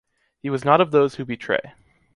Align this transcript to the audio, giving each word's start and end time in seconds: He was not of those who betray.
He 0.41 0.49
was 0.49 0.65
not 0.65 0.81
of 0.81 0.89
those 0.89 1.13
who 1.13 1.25
betray. 1.25 1.61